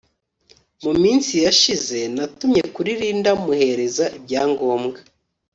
[0.83, 4.99] mu minsi yashize natumye kuri Linda muhereza ibyangombwa